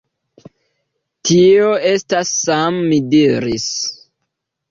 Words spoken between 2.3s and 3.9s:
Sam, mi diris.